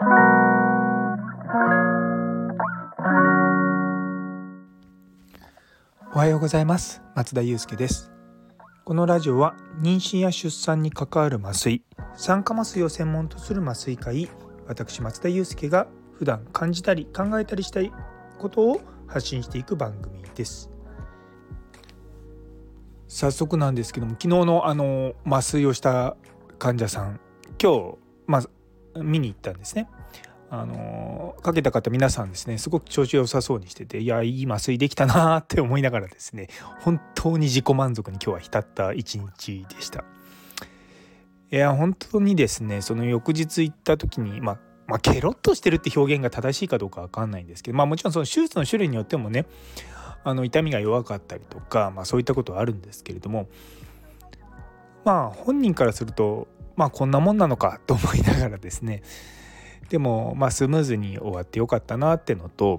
[6.18, 7.02] はようございます。
[7.16, 8.12] 松田祐介です。
[8.84, 11.82] このラジオは妊娠や出産に関わる麻酔
[12.14, 14.28] 酸化麻酔を専門とする麻酔科医
[14.68, 17.92] 私松田祐介が普段感じたり考えたりしたい
[18.38, 20.70] ことを発信していく番組です。
[23.08, 26.16] 早速なんですけども昨日のあの麻酔をした
[26.60, 27.18] 患者さん
[27.60, 28.50] 今日まず
[28.96, 29.88] 見に行ったんですね。
[30.50, 36.48] あのかけた方皆さんですねすごく調子良さそうにしてていやいい麻酔できたなって思いながらですね
[36.80, 40.04] 本当に自己満足に今日は浸った一日でした。
[41.50, 49.44] いや本当にですねその翌日行った時にままあ、ケロッとしてるって表現が正しいかどうか分かんないんですけどまあもちろんその手術の種類によってもね
[50.24, 53.48] あの痛みが弱かったりとか、まあ、そういったことはあるんですけれども
[55.04, 59.02] まあ本人からするとまあこんなもんなのかと思いながらですね
[59.88, 62.78] でもまあスムーズに終わってよかったなってのと、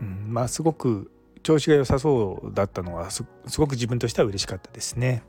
[0.00, 1.10] うん、まあすごく
[1.42, 3.24] 調子が良さそうだったのはす
[3.58, 5.24] ごく自分としては嬉しかったですね。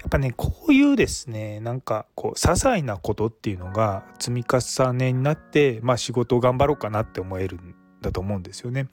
[0.00, 8.88] やっぱねこういうですねなんかこう些細なことっていうのが積み重ねになってまあ仕事を頑張ろうかなって思えるんだと思うんですよね。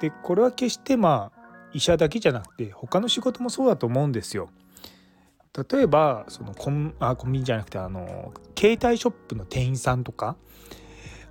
[0.00, 4.48] でこれは決してまあ医者だけじゃなくて他の仕事もそうだと思うんですよ。
[5.54, 10.36] 例えばそのコンあコンビニじゃなくてあの携帯ショップの店員さんとか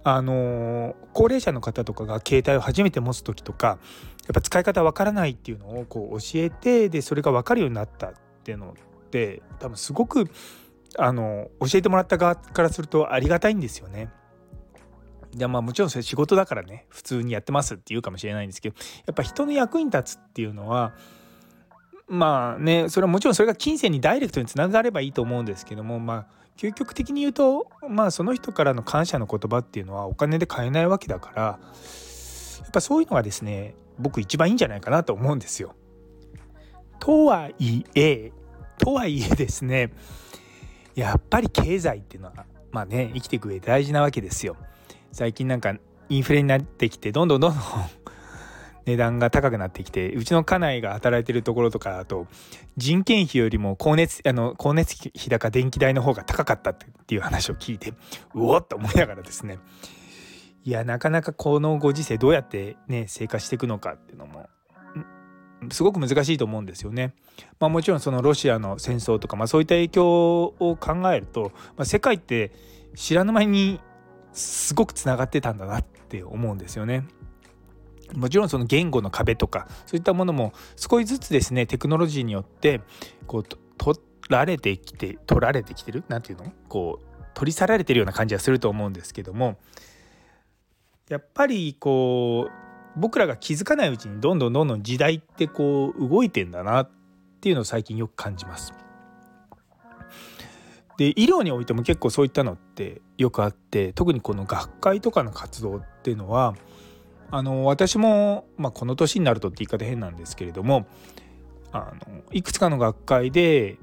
[0.04, 3.80] あの高齢者の方とかが携帯を初めて持つ時とかやっ
[4.34, 8.14] ぱ使い方わからないっていうのをこう教えてでそれが分かるようになったっ
[8.44, 10.30] ていうのって多分すごく
[10.98, 14.10] あの教えてもらった側からするとありがたいんですよね。
[15.34, 18.76] でまあもちろんそれ仕事だからね普通にやってますって言うかもしれないんですけど
[19.06, 20.94] やっぱ人の役に立つっていうのは
[22.12, 26.26] まあねそれはもちろんそれが金銭にダイレクトにつながればいいと思うんですけどもまあ
[26.58, 31.58] 究極的に言うとまあその人からの感謝の言葉っていうのはお金で買えないわけだからや
[32.68, 35.74] っぱそういうのがですね僕一番いいんじゃないかなと思うんですよ。
[37.00, 38.32] とはいえ
[38.78, 39.94] とはいえですね
[40.96, 44.58] やっぱり経済っていうのはまあね生きていく上で大事なわけですよ。
[45.14, 45.76] 最近なんか
[46.10, 47.62] インフレになってきてどんどんどんどん
[48.86, 52.28] 値段が高くなってきてうちの家内が働いてるところとかだと
[52.78, 57.92] 人件費よりも光熱あの光熱費だか電気代の方が高かったっていう話を聞いて
[58.34, 59.60] うおっと思いながらですね
[60.64, 64.48] いやなかなかこのご時世どうやってね生活していくのかっていうのも
[65.70, 67.14] すごく難しいと思うんですよね。
[67.60, 72.52] まあ、もちろんそのロシアの戦争とか、まあ、そういった影響を考えると、まあ、世界って
[72.96, 73.80] 知らぬ間に
[74.34, 77.06] すごくつながってたんだなって思うんですよね。
[78.16, 82.82] もちろんその言語の壁とかそういったものも少しずつですねテクノロジーによって
[83.28, 84.00] こう取
[84.30, 86.04] られてきて取られてきてる？
[86.08, 86.54] 何て言うの？
[86.70, 89.58] こう取り去られてるような感じはすると思うんですけども
[91.10, 92.52] やっぱりこう
[93.00, 96.90] 僕らが気づかないうちにどんどんどんどん時代ってこう動いてんだなっ
[97.40, 98.74] ていうのを最近よく感じます。
[100.98, 106.54] で医療においても結構そういったのってよくあって特にこの学会とかの活動っていうのは
[107.32, 110.86] あの私も、まあ、この年になるとって言い方変なんですけれども
[111.72, 113.78] あのいくつかの学会で、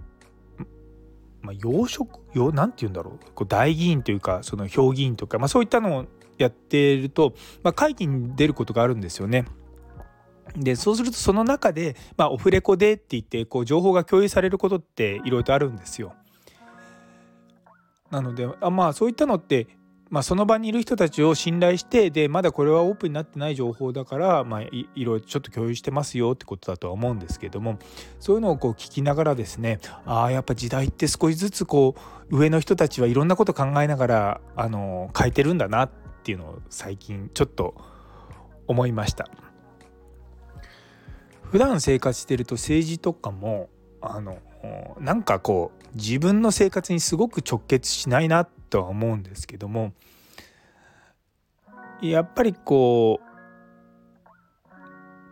[1.40, 9.46] まあ、養殖よなんて言うんだろうこう大議員というかその評議員とか、まあ、そういったのをやっていると、まあ、会議に出ることがあるんですよね。
[10.56, 16.14] でそうするとその中で、まあ、オフレコでって言ってこう情報が共有されることっていろいろとあるんですよ。
[18.10, 19.66] なのであまあそういったのって
[20.10, 27.78] まあ、その場にいる人たちを信頼してでまだこれはオープンになってない情報だから、まあ、いいろいろちょっと共有してますよってことだとは思うんですけども
[28.18, 31.94] そういうのをこう聞きながらですねああやっぱ時代って少しずつこ
[32.30, 35.90] う上の人たちはいろんなこと考えながらあの変えてるんだなっ
[36.22, 37.74] ていうのを最近ちょっと
[38.66, 39.28] 思いました。
[41.50, 43.70] 普段生活してると政治とかも
[44.02, 44.38] あの
[45.00, 49.92] なんかこう自分の生活にすごく直結しないなとは思うんですけども
[52.00, 53.28] やっぱりこう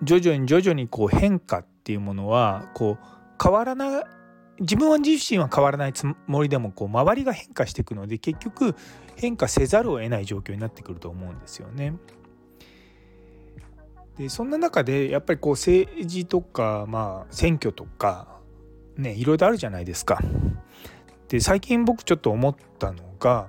[0.02, 3.06] 徐々に徐々にこう変化っていうものはこう
[3.42, 4.04] 変わらない
[4.58, 8.74] 自分は自身は変わらないつもりでもこう周りが変化していくので結局
[9.14, 11.94] 変化せざるを得ない状況になってくると思うんですよね。
[14.18, 18.40] でそんな中でやっぱりこう政治とかまあ選挙とか
[18.96, 20.20] ねいろいろあるじゃないですか。
[21.28, 23.48] で最近僕ちょっと思ったのが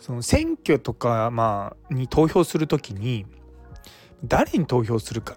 [0.00, 3.26] その選挙とかまあに投票する時に
[4.24, 5.36] 誰に投票するかっ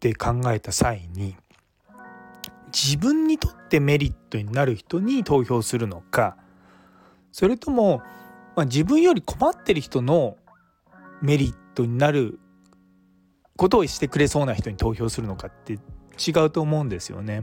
[0.00, 1.36] て考えた際に
[2.72, 6.36] 自分にとってメリットになる人に投票するのか
[7.32, 8.02] それとも
[8.56, 10.36] まあ、自分より困ってる人の
[11.22, 12.38] メリットになる
[13.56, 17.42] ことをしてくれそうな人に投票するのかって違うと思うんですよね。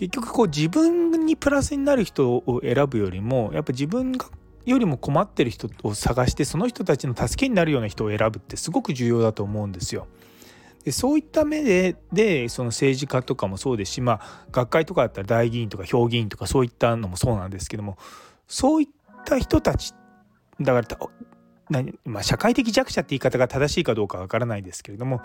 [0.00, 4.24] 結局こう自分にプラスになる人を選ぶよりもやっぱ自分が
[4.64, 10.06] よりも困ってる人を探してその人たちの助けになるような人を選ぶってすごく重要だと思うんですよ。
[10.84, 17.98] でそういった目ででその政治家とかもそうですしまあ学会とかだったら大議員とか評議員とかそういったのもそうなんですけども
[18.48, 18.88] そういっ
[19.26, 19.92] た人たち
[20.62, 21.10] だから
[21.68, 25.18] 何、まあ、社会的弱者って言い方が正しいかどうかわからないですけれども、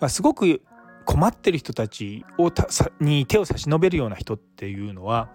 [0.00, 0.62] まあ、すごく
[1.04, 2.52] 困ってる人たちを
[3.00, 5.30] に手を差し伸べるような人っていうのは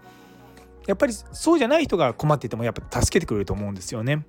[0.86, 4.24] やっぱりそうじゃない人が困っていてもやっぱ助けてくれると思うんですよね。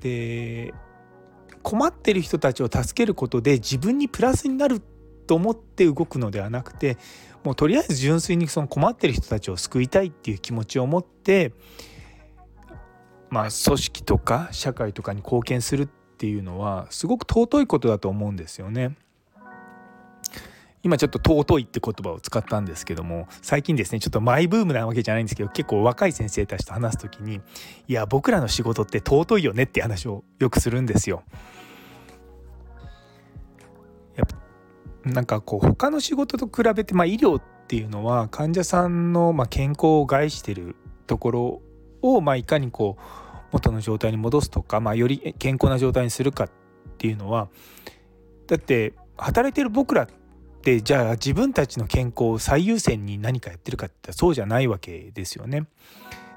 [0.00, 0.74] で
[1.62, 4.80] 困ってる人たちを助けることで自分にプラスになる
[5.26, 6.96] と思って動くのではなくて
[7.44, 11.52] もうとりあえず純粋にその困ってる人たちを救いたいっていう気持ちを持って
[13.28, 18.96] まあ組織とか社会とかに貢献するっていうのはすごく尊いことだと思うんですよね。
[20.82, 27.40] 今ちょっと尊いって言葉を使ったんですけども最近ですねちょっとマイブームなわけじゃないんですけど結構若い先生たちと話す時に
[27.88, 31.24] いや僕らの仕事って尊いよねって話をよくするんですよ。
[34.16, 40.76] やっぱなんかこう他の仕事と比べて、まあ、医療っていうのは患者さんのま健康を害してる
[41.06, 41.62] ところ
[42.02, 43.02] をまいかにこう
[43.52, 46.50] 元の状態に戻すとか、まあ、より健康な状態にするかっ
[46.98, 47.48] ていうのは
[48.46, 50.06] だって働いてる僕らっ
[50.58, 55.66] てじゃあ自分たちの健康を最優先に何かやってるかってそうじゃないわけですよね。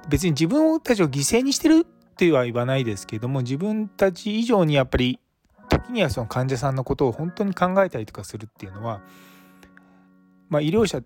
[0.09, 5.19] 別に自分たちを犠牲にしてるっては言わないですけども自分たち以上にやっぱり
[5.69, 9.01] 時にはその患者さんのことを本当に考えたりとかするっていうのは
[10.49, 11.01] まあ医療者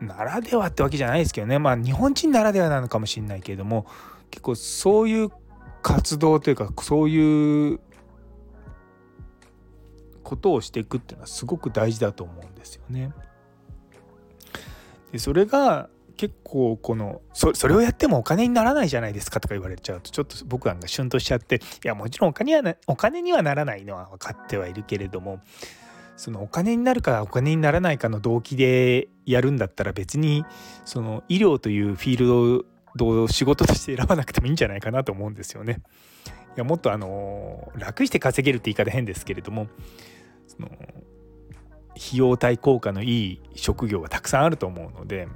[0.00, 3.86] ならではってわけじゃないですけどねまあ日本人ならではなのかもしれないけれども
[4.30, 5.30] 結構そういう
[5.82, 7.80] 活動というかそういう
[10.32, 13.12] ことをしていくっていうのはすごく大事だと思うんですよね。
[15.12, 25.40] でそれが結構このそそれをやってもお金にならないじゃないですかとか言われちゃうとちょっと僕らがシュンとしちゃっていやもちろんお金はお金にはならないのは分かってはいるけれども
[26.16, 30.46] そのお金になるかお金にならないかの動機でやるんだったら別に
[30.86, 35.82] その医療というフィールドを仕事として選ばなくてもいいんじゃないかなと思うんですよね。
[36.56, 39.68] いやもっとあの楽して稼げるって言い方変ですけれども
[40.46, 45.28] その費用対効果のいい職業がたくさんあると思うので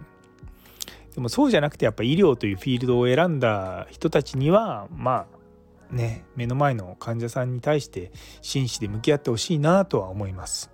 [1.14, 5.26] でもそうじゃなくてやっぱ医療というフィールドを選んだ人たちにはま
[5.90, 8.12] あね目の前の患者さんに対して
[8.42, 10.70] 真摯で向き合ってほしいなとは思います。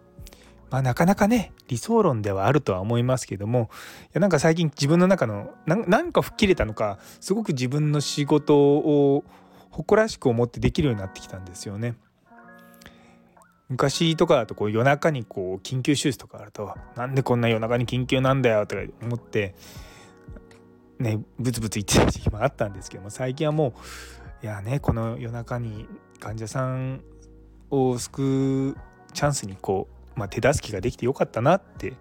[0.70, 3.68] まあ、なかなかね理想論ではあるとは思いますけども
[4.04, 9.22] いやなんか最近自分の中のなんか吹っ切れたのかすごく自分の仕事を
[9.68, 11.94] 誇らしく思ってできるようになってきたんですよね。
[13.72, 19.54] 昔とかだとこう夜中にこう緊急手術とかあるとなんでこんな夜中に緊急なんだよとか思って
[20.98, 23.74] ねブツブツ言ってた時期もあったんですけども最近はも
[24.42, 25.86] ういやねこの夜中に
[26.20, 27.02] 患者さん
[27.70, 28.76] を救う
[29.14, 31.92] チャンスにこう、まあ、手助けができてよかったなって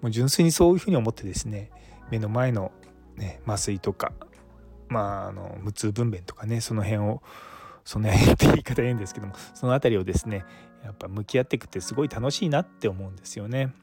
[0.00, 1.70] もう純粋にそういうふうに思ってですね
[2.10, 2.72] 目の前の、
[3.16, 4.12] ね、麻酔とか、
[4.88, 7.22] まあ、あの無痛分娩とかねその辺を
[7.84, 10.44] その辺って言い方変ですけどもその辺りをですね
[10.84, 13.74] やっぱ向き合っていくってすごい楽しいなって思うんですよね。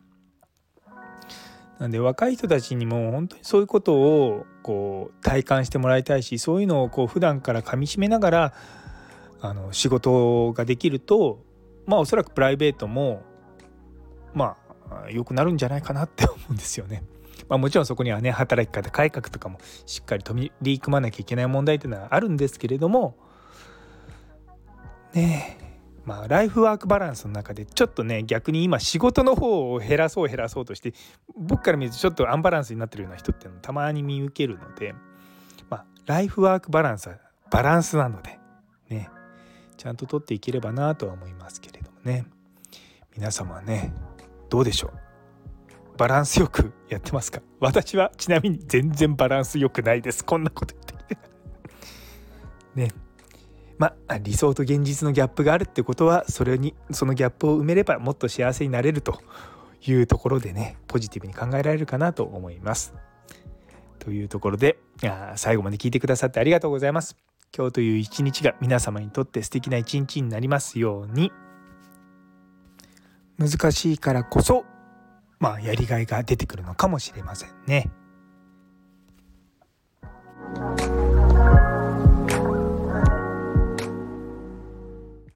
[1.80, 8.54] なんで若い人たちにも本当にそういうことをこう体感してもらいたいしそういうのをこう普段からかみしめながら
[9.42, 11.44] あの仕事ができると
[11.88, 13.24] まあおそらくプライベートも
[14.36, 14.58] ま
[14.92, 17.04] あ良くなるんじゃないかなって思うんですよね。
[17.50, 23.18] まあ、もちろんそこにはね働き方改革とかもしっかり取り組まなきゃいけない問題っていうのはあるんですけれども
[25.14, 25.71] ねえ
[26.04, 30.94] まあ、ライフワークバランスの中でちょっとね逆に今仕事の方を減らそう減らそうとして
[31.38, 34.96] 僕から見るとちょっとアンバランスになってるような人ってのたまに見受けるので、
[35.70, 37.18] まあ、ライフワークバランスは
[37.52, 38.40] バランスなので
[38.90, 39.10] ね
[39.78, 42.26] ちゃんと取っていければなとは思いますけれどもね。
[43.16, 43.94] 皆様はね
[44.50, 45.98] どうでしょう？
[45.98, 47.42] バランスよくやってますか？
[47.60, 50.24] 私はちなみに全然バランス良くないです。
[50.24, 51.18] こんなこと言って。
[52.76, 53.01] ね。
[53.82, 59.20] まあ、理想と現実のギャップがあるってことはそれにそのギャップを埋めればもっと幸せになれると
[59.82, 62.94] いうところでねポジティブに考えられるかなと思います。
[63.98, 64.78] というところで
[65.36, 67.18] 最後まで聞いてくださってありがとうございます。
[67.58, 71.32] 今日という一日が皆様にとって素敵な一日になりますように
[73.40, 74.64] 難しいからこそ
[75.40, 77.90] まあやりがいが出てくるのかもしれませんね。